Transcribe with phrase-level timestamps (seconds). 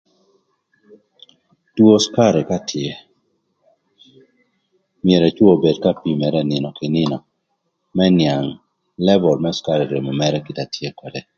[1.75, 2.89] Two cükarï ka tye
[5.03, 7.17] myero ëcwö obed ka pimere nïnö kï nïnö
[7.95, 8.47] më nïang
[9.05, 11.21] lëböl më cükarï ï remo mërë kite atye ködë.